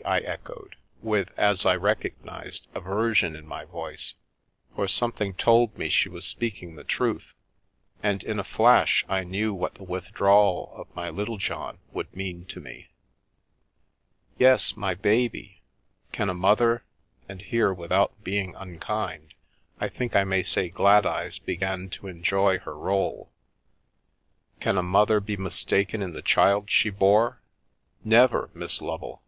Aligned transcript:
"I 0.04 0.18
echoed, 0.18 0.76
with, 1.00 1.32
as 1.38 1.64
I 1.64 1.74
recognised, 1.74 2.66
aver 2.76 3.14
sion 3.14 3.34
in 3.34 3.46
my 3.46 3.64
voice, 3.64 4.12
for 4.74 4.86
something 4.88 5.32
told 5.32 5.78
me 5.78 5.88
she 5.88 6.10
was 6.10 6.26
speaking 6.26 6.74
the 6.76 6.84
truth, 6.84 7.32
and 8.02 8.22
in 8.22 8.38
a 8.38 8.44
flash, 8.44 9.06
I 9.08 9.24
knew 9.24 9.54
what 9.54 9.76
the 9.76 9.84
withdrawal 9.84 10.70
of 10.76 10.94
my 10.94 11.08
Little 11.08 11.38
John 11.38 11.78
would 11.92 12.14
mean 12.14 12.44
to 12.44 12.60
me." 12.60 12.88
Yes, 14.38 14.76
my 14.76 14.94
baby. 14.94 15.62
Can 16.12 16.28
a 16.28 16.34
mother 16.34 16.84
"—and 17.26 17.40
here, 17.40 17.72
with 17.72 17.90
out 17.90 18.22
being 18.22 18.54
unkind, 18.54 19.32
I 19.80 19.88
think 19.88 20.14
I 20.14 20.24
may 20.24 20.42
say 20.42 20.68
Gladeyes 20.68 21.38
began 21.38 21.88
to 21.92 22.06
enjoy 22.06 22.58
her 22.58 22.76
role 22.76 23.32
—"can 24.60 24.76
a 24.76 24.82
mother 24.82 25.20
be 25.20 25.38
mistaken 25.38 26.02
in 26.02 26.12
the 26.12 26.20
child 26.20 26.68
she 26.70 26.90
bore? 26.90 27.40
Never, 28.04 28.50
Miss 28.52 28.82
Lovel! 28.82 29.22